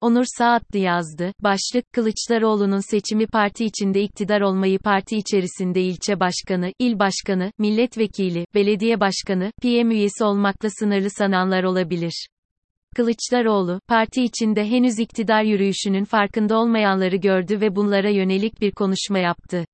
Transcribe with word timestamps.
Onur 0.00 0.24
Saatlı 0.38 0.78
yazdı. 0.78 1.32
Başlık, 1.40 1.92
Kılıçdaroğlu'nun 1.92 2.90
seçimi 2.90 3.26
parti 3.26 3.64
içinde 3.64 4.02
iktidar 4.02 4.40
olmayı 4.40 4.78
parti 4.78 5.16
içerisinde 5.16 5.82
ilçe 5.82 6.20
başkanı, 6.20 6.72
il 6.78 6.98
başkanı, 6.98 7.52
milletvekili, 7.58 8.46
belediye 8.54 9.00
başkanı, 9.00 9.52
PM 9.62 9.90
üyesi 9.90 10.24
olmakla 10.24 10.68
sınırlı 10.70 11.10
sananlar 11.10 11.64
olabilir. 11.64 12.26
Kılıçdaroğlu, 12.96 13.80
parti 13.88 14.22
içinde 14.22 14.64
henüz 14.70 14.98
iktidar 14.98 15.42
yürüyüşünün 15.42 16.04
farkında 16.04 16.58
olmayanları 16.58 17.16
gördü 17.16 17.60
ve 17.60 17.76
bunlara 17.76 18.10
yönelik 18.10 18.60
bir 18.60 18.72
konuşma 18.72 19.18
yaptı. 19.18 19.64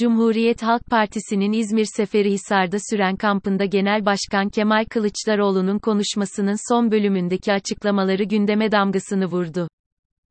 Cumhuriyet 0.00 0.62
Halk 0.62 0.86
Partisi'nin 0.90 1.52
İzmir 1.52 1.84
Seferihisar'da 1.96 2.76
süren 2.90 3.16
kampında 3.16 3.64
Genel 3.64 4.04
Başkan 4.04 4.48
Kemal 4.48 4.84
Kılıçdaroğlu'nun 4.84 5.78
konuşmasının 5.78 6.72
son 6.72 6.90
bölümündeki 6.90 7.52
açıklamaları 7.52 8.24
gündeme 8.24 8.72
damgasını 8.72 9.26
vurdu. 9.26 9.68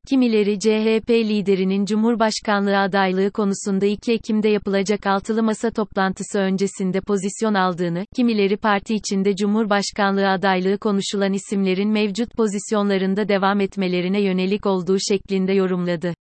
Kimileri 0.08 0.58
CHP 0.58 1.10
liderinin 1.10 1.84
Cumhurbaşkanlığı 1.84 2.78
adaylığı 2.78 3.30
konusunda 3.30 3.86
2 3.86 4.12
Ekim'de 4.12 4.48
yapılacak 4.48 5.06
altılı 5.06 5.42
masa 5.42 5.70
toplantısı 5.70 6.38
öncesinde 6.38 7.00
pozisyon 7.00 7.54
aldığını, 7.54 8.04
kimileri 8.16 8.56
parti 8.56 8.94
içinde 8.94 9.36
Cumhurbaşkanlığı 9.36 10.28
adaylığı 10.28 10.78
konuşulan 10.78 11.32
isimlerin 11.32 11.90
mevcut 11.90 12.36
pozisyonlarında 12.36 13.28
devam 13.28 13.60
etmelerine 13.60 14.22
yönelik 14.22 14.66
olduğu 14.66 14.98
şeklinde 15.10 15.52
yorumladı. 15.52 16.14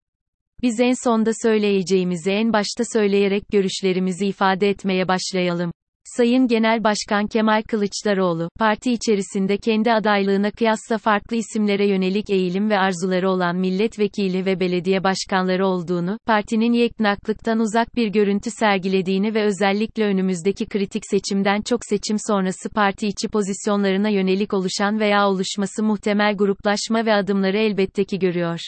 Biz 0.62 0.80
en 0.80 1.04
sonda 1.04 1.30
söyleyeceğimizi 1.42 2.30
en 2.30 2.52
başta 2.52 2.84
söyleyerek 2.92 3.42
görüşlerimizi 3.52 4.26
ifade 4.26 4.68
etmeye 4.68 5.08
başlayalım. 5.08 5.70
Sayın 6.16 6.46
Genel 6.46 6.84
Başkan 6.84 7.26
Kemal 7.26 7.62
Kılıçdaroğlu, 7.62 8.50
parti 8.58 8.92
içerisinde 8.92 9.56
kendi 9.56 9.92
adaylığına 9.92 10.50
kıyasla 10.50 10.98
farklı 10.98 11.36
isimlere 11.36 11.88
yönelik 11.88 12.30
eğilim 12.30 12.70
ve 12.70 12.78
arzuları 12.78 13.30
olan 13.30 13.56
milletvekili 13.56 14.46
ve 14.46 14.60
belediye 14.60 15.04
başkanları 15.04 15.66
olduğunu, 15.66 16.18
partinin 16.26 16.72
yeknaklıktan 16.72 17.58
uzak 17.58 17.96
bir 17.96 18.08
görüntü 18.08 18.50
sergilediğini 18.50 19.34
ve 19.34 19.42
özellikle 19.42 20.04
önümüzdeki 20.04 20.66
kritik 20.66 21.02
seçimden 21.10 21.62
çok 21.62 21.80
seçim 21.88 22.16
sonrası 22.26 22.68
parti 22.68 23.06
içi 23.06 23.28
pozisyonlarına 23.28 24.08
yönelik 24.08 24.54
oluşan 24.54 25.00
veya 25.00 25.28
oluşması 25.28 25.82
muhtemel 25.82 26.36
gruplaşma 26.36 27.06
ve 27.06 27.14
adımları 27.14 27.58
elbette 27.58 28.04
ki 28.04 28.18
görüyor. 28.18 28.60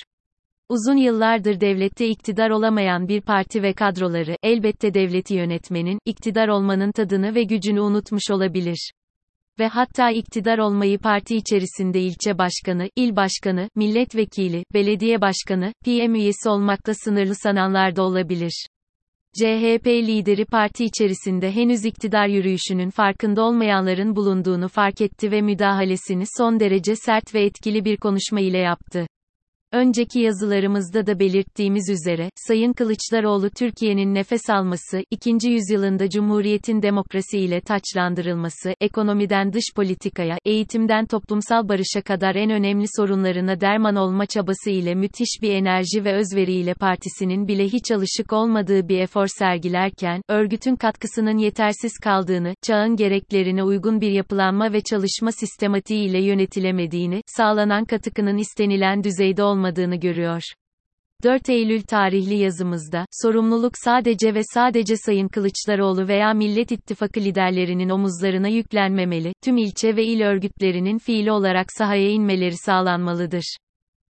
Uzun 0.71 0.97
yıllardır 0.97 1.61
devlette 1.61 2.09
iktidar 2.09 2.51
olamayan 2.51 3.09
bir 3.09 3.21
parti 3.21 3.63
ve 3.63 3.73
kadroları, 3.73 4.37
elbette 4.43 4.95
devleti 4.95 5.35
yönetmenin, 5.35 5.99
iktidar 6.05 6.49
olmanın 6.49 6.93
tadını 6.93 7.35
ve 7.35 7.43
gücünü 7.43 7.81
unutmuş 7.81 8.31
olabilir. 8.31 8.91
Ve 9.59 9.69
hatta 9.69 10.11
iktidar 10.11 10.59
olmayı 10.59 10.99
parti 10.99 11.37
içerisinde 11.37 12.01
ilçe 12.01 12.39
başkanı, 12.39 12.89
il 12.97 13.17
başkanı, 13.17 13.69
milletvekili, 13.77 14.65
belediye 14.75 15.21
başkanı, 15.21 15.73
PM 15.85 16.15
üyesi 16.15 16.49
olmakla 16.49 16.95
sınırlı 16.95 17.35
sananlar 17.35 17.97
da 17.97 18.03
olabilir. 18.03 18.67
CHP 19.35 19.87
lideri 19.87 20.45
parti 20.45 20.85
içerisinde 20.85 21.53
henüz 21.53 21.85
iktidar 21.85 22.27
yürüyüşünün 22.27 22.91
farkında 22.91 23.43
olmayanların 23.43 24.17
bulunduğunu 24.17 24.69
fark 24.69 25.01
etti 25.01 25.31
ve 25.31 25.43
müdahalesini 25.43 26.25
son 26.39 26.61
derece 26.61 26.97
sert 26.97 27.35
ve 27.35 27.45
etkili 27.45 27.85
bir 27.85 27.97
konuşma 27.97 28.41
ile 28.41 28.59
yaptı. 28.59 29.07
Önceki 29.73 30.21
yazılarımızda 30.21 31.07
da 31.07 31.19
belirttiğimiz 31.19 31.89
üzere, 31.91 32.31
Sayın 32.37 32.73
Kılıçdaroğlu 32.73 33.51
Türkiye'nin 33.51 34.15
nefes 34.15 34.51
alması, 34.51 35.05
ikinci 35.11 35.51
yüzyılında 35.51 36.09
Cumhuriyet'in 36.11 36.83
demokrasi 36.83 37.39
ile 37.39 37.61
taçlandırılması, 37.61 38.75
ekonomiden 38.81 39.53
dış 39.53 39.65
politikaya, 39.77 40.39
eğitimden 40.45 41.07
toplumsal 41.07 41.69
barışa 41.69 42.03
kadar 42.03 42.35
en 42.35 42.51
önemli 42.51 42.85
sorunlarına 42.97 43.61
derman 43.61 43.97
olma 43.97 44.27
çabası 44.27 44.71
ile 44.71 44.95
müthiş 44.95 45.39
bir 45.43 45.55
enerji 45.55 46.05
ve 46.05 46.13
özveriyle 46.13 46.75
partisinin 46.75 47.49
bile 47.49 47.65
hiç 47.65 47.91
alışık 47.91 48.33
olmadığı 48.33 48.89
bir 48.89 49.01
efor 49.01 49.27
sergilerken, 49.27 50.23
örgütün 50.29 50.77
katkısının 50.77 51.39
yetersiz 51.39 51.93
kaldığını, 51.99 52.55
çağın 52.63 52.97
gereklerine 52.97 53.63
uygun 53.63 54.01
bir 54.01 54.11
yapılanma 54.11 54.73
ve 54.73 54.81
çalışma 54.81 55.33
sistematiği 55.33 56.09
ile 56.09 56.23
yönetilemediğini, 56.23 57.23
sağlanan 57.27 57.85
katkının 57.85 58.37
istenilen 58.37 59.05
düzeyde 59.05 59.43
olmadığını, 59.43 59.60
olmadığını 59.61 59.97
görüyor. 59.97 60.43
4 61.23 61.49
Eylül 61.49 61.83
tarihli 61.83 62.35
yazımızda, 62.35 63.07
sorumluluk 63.23 63.73
sadece 63.85 64.35
ve 64.35 64.41
sadece 64.55 64.97
Sayın 64.97 65.29
Kılıçdaroğlu 65.29 66.09
veya 66.09 66.35
Millet 66.35 66.73
İttifakı 66.73 67.21
liderlerinin 67.21 67.89
omuzlarına 67.89 68.49
yüklenmemeli, 68.49 69.33
tüm 69.45 69.57
ilçe 69.57 69.97
ve 69.97 70.05
il 70.05 70.23
örgütlerinin 70.23 70.99
fiili 70.99 71.33
olarak 71.33 71.67
sahaya 71.73 72.11
inmeleri 72.11 72.57
sağlanmalıdır. 72.57 73.57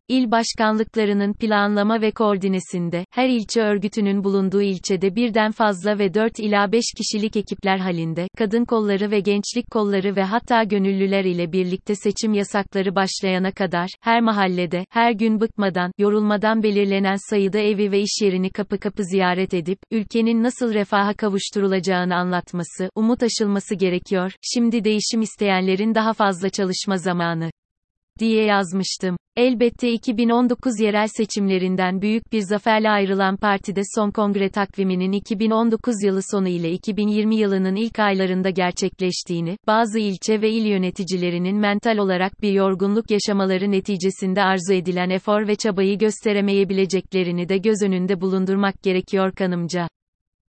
İl 0.08 0.30
başkanlıklarının 0.30 1.32
planlama 1.32 2.00
ve 2.00 2.10
koordinesinde, 2.10 3.04
her 3.10 3.28
ilçe 3.28 3.62
örgütünün 3.62 4.24
bulunduğu 4.24 4.62
ilçede 4.62 5.16
birden 5.16 5.52
fazla 5.52 5.98
ve 5.98 6.14
4 6.14 6.38
ila 6.38 6.72
5 6.72 6.84
kişilik 6.96 7.36
ekipler 7.36 7.78
halinde, 7.78 8.28
kadın 8.38 8.64
kolları 8.64 9.10
ve 9.10 9.20
gençlik 9.20 9.70
kolları 9.70 10.16
ve 10.16 10.22
hatta 10.22 10.62
gönüllüler 10.62 11.24
ile 11.24 11.52
birlikte 11.52 11.94
seçim 11.94 12.34
yasakları 12.34 12.94
başlayana 12.94 13.52
kadar, 13.52 13.88
her 14.00 14.20
mahallede, 14.20 14.84
her 14.90 15.12
gün 15.12 15.40
bıkmadan, 15.40 15.92
yorulmadan 15.98 16.62
belirlenen 16.62 17.30
sayıda 17.30 17.58
evi 17.58 17.92
ve 17.92 18.00
iş 18.00 18.22
yerini 18.22 18.50
kapı 18.50 18.78
kapı 18.78 19.04
ziyaret 19.04 19.54
edip, 19.54 19.78
ülkenin 19.90 20.42
nasıl 20.42 20.74
refaha 20.74 21.14
kavuşturulacağını 21.14 22.16
anlatması, 22.16 22.90
umut 22.94 23.22
aşılması 23.22 23.74
gerekiyor, 23.74 24.32
şimdi 24.42 24.84
değişim 24.84 25.22
isteyenlerin 25.22 25.94
daha 25.94 26.12
fazla 26.12 26.50
çalışma 26.50 26.96
zamanı 26.96 27.50
diye 28.18 28.44
yazmıştım. 28.44 29.16
Elbette 29.36 29.92
2019 29.92 30.80
yerel 30.80 31.08
seçimlerinden 31.08 32.02
büyük 32.02 32.32
bir 32.32 32.40
zaferle 32.40 32.90
ayrılan 32.90 33.36
partide 33.36 33.80
son 33.94 34.10
kongre 34.10 34.50
takviminin 34.50 35.12
2019 35.12 35.94
yılı 36.04 36.20
sonu 36.30 36.48
ile 36.48 36.70
2020 36.70 37.36
yılının 37.36 37.76
ilk 37.76 37.98
aylarında 37.98 38.50
gerçekleştiğini, 38.50 39.56
bazı 39.66 39.98
ilçe 39.98 40.40
ve 40.40 40.50
il 40.50 40.66
yöneticilerinin 40.66 41.56
mental 41.56 41.98
olarak 41.98 42.42
bir 42.42 42.52
yorgunluk 42.52 43.10
yaşamaları 43.10 43.70
neticesinde 43.70 44.42
arzu 44.42 44.72
edilen 44.72 45.10
efor 45.10 45.48
ve 45.48 45.56
çabayı 45.56 45.98
gösteremeyebileceklerini 45.98 47.48
de 47.48 47.58
göz 47.58 47.82
önünde 47.82 48.20
bulundurmak 48.20 48.82
gerekiyor 48.82 49.32
kanımca. 49.32 49.88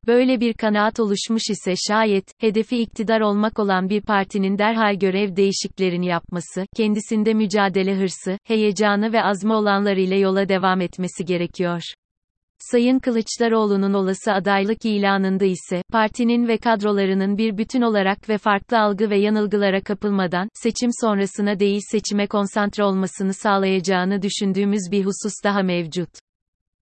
Böyle 0.08 0.40
bir 0.40 0.54
kanaat 0.54 1.00
oluşmuş 1.00 1.44
ise 1.50 1.74
şayet, 1.88 2.32
hedefi 2.38 2.82
iktidar 2.82 3.22
olmak 3.22 3.60
olan 3.60 3.90
bir 3.90 4.02
partinin 4.02 4.58
derhal 4.58 4.96
görev 4.96 5.36
değişiklerini 5.36 6.06
yapması, 6.06 6.66
kendisinde 6.76 7.34
mücadele 7.34 7.96
hırsı, 7.96 8.38
heyecanı 8.44 9.14
ve 9.14 9.24
azmi 9.24 9.54
olanlar 9.54 9.98
ile 9.98 10.18
yola 10.18 10.50
devam 10.50 10.82
etmesi 10.82 11.26
gerekiyor. 11.26 11.82
Sayın 12.60 13.00
Kılıçdaroğlu'nun 13.00 13.94
olası 13.94 14.34
adaylık 14.34 14.86
ilanında 14.86 15.46
ise, 15.46 15.82
partinin 15.92 16.48
ve 16.48 16.58
kadrolarının 16.58 17.38
bir 17.38 17.58
bütün 17.58 17.82
olarak 17.82 18.30
ve 18.30 18.38
farklı 18.38 18.80
algı 18.80 19.10
ve 19.10 19.18
yanılgılara 19.18 19.82
kapılmadan, 19.82 20.50
seçim 20.54 20.90
sonrasına 21.02 21.60
değil 21.60 21.82
seçime 21.92 22.28
konsantre 22.28 22.84
olmasını 22.84 23.34
sağlayacağını 23.34 24.22
düşündüğümüz 24.22 24.92
bir 24.92 25.06
husus 25.06 25.34
daha 25.44 25.62
mevcut. 25.62 26.25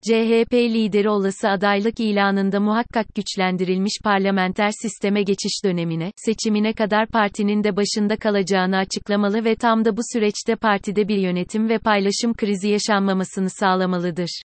CHP 0.08 0.54
lideri 0.54 1.10
olası 1.10 1.50
adaylık 1.50 2.00
ilanında 2.00 2.60
muhakkak 2.60 3.16
güçlendirilmiş 3.16 3.94
parlamenter 4.04 4.72
sisteme 4.82 5.24
geçiş 5.24 5.64
dönemine, 5.66 6.12
seçimine 6.16 6.74
kadar 6.74 7.08
partinin 7.08 7.64
de 7.64 7.76
başında 7.76 8.16
kalacağını 8.18 8.78
açıklamalı 8.78 9.46
ve 9.46 9.56
tam 9.56 9.86
da 9.86 9.98
bu 9.98 10.02
süreçte 10.14 10.56
partide 10.56 11.08
bir 11.08 11.18
yönetim 11.18 11.70
ve 11.70 11.80
paylaşım 11.80 12.34
krizi 12.34 12.70
yaşanmamasını 12.70 13.50
sağlamalıdır. 13.50 14.42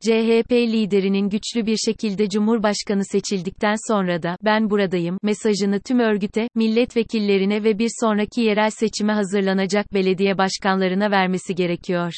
CHP 0.00 0.52
liderinin 0.52 1.28
güçlü 1.28 1.66
bir 1.66 1.76
şekilde 1.76 2.28
Cumhurbaşkanı 2.28 3.04
seçildikten 3.04 3.74
sonra 3.92 4.22
da 4.22 4.36
ben 4.44 4.70
buradayım 4.70 5.18
mesajını 5.22 5.80
tüm 5.80 5.98
örgüte, 5.98 6.48
milletvekillerine 6.54 7.64
ve 7.64 7.78
bir 7.78 7.90
sonraki 8.00 8.40
yerel 8.40 8.70
seçime 8.70 9.12
hazırlanacak 9.12 9.94
belediye 9.94 10.38
başkanlarına 10.38 11.10
vermesi 11.10 11.54
gerekiyor. 11.54 12.12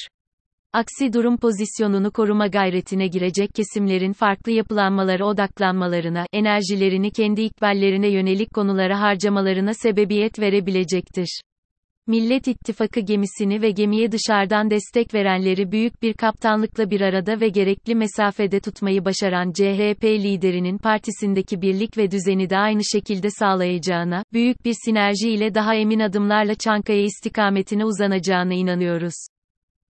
Aksi 0.74 1.12
durum 1.12 1.36
pozisyonunu 1.36 2.10
koruma 2.10 2.46
gayretine 2.46 3.06
girecek 3.06 3.50
kesimlerin 3.54 4.12
farklı 4.12 4.52
yapılanmalara 4.52 5.24
odaklanmalarına, 5.24 6.26
enerjilerini 6.32 7.10
kendi 7.10 7.42
ikballerine 7.42 8.08
yönelik 8.08 8.54
konulara 8.54 9.00
harcamalarına 9.00 9.74
sebebiyet 9.74 10.38
verebilecektir. 10.38 11.40
Millet 12.06 12.48
İttifakı 12.48 13.00
gemisini 13.00 13.62
ve 13.62 13.70
gemiye 13.70 14.12
dışarıdan 14.12 14.70
destek 14.70 15.14
verenleri 15.14 15.72
büyük 15.72 16.02
bir 16.02 16.12
kaptanlıkla 16.12 16.90
bir 16.90 17.00
arada 17.00 17.40
ve 17.40 17.48
gerekli 17.48 17.94
mesafede 17.94 18.60
tutmayı 18.60 19.04
başaran 19.04 19.52
CHP 19.52 20.04
liderinin 20.04 20.78
partisindeki 20.78 21.62
birlik 21.62 21.98
ve 21.98 22.10
düzeni 22.10 22.50
de 22.50 22.58
aynı 22.58 22.84
şekilde 22.92 23.30
sağlayacağına, 23.30 24.24
büyük 24.32 24.64
bir 24.64 24.74
sinerji 24.84 25.30
ile 25.30 25.54
daha 25.54 25.74
emin 25.74 26.00
adımlarla 26.00 26.54
Çankaya 26.54 27.02
istikametine 27.02 27.84
uzanacağına 27.84 28.54
inanıyoruz. 28.54 29.14